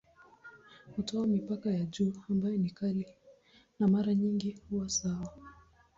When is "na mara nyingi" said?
3.79-4.59